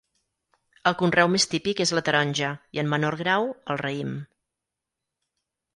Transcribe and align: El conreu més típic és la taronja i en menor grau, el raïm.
El 0.91 0.95
conreu 1.01 1.29
més 1.33 1.45
típic 1.51 1.83
és 1.85 1.91
la 1.97 2.03
taronja 2.09 2.49
i 2.79 2.83
en 2.85 2.91
menor 2.95 3.19
grau, 3.23 3.47
el 3.75 3.83
raïm. 3.87 4.17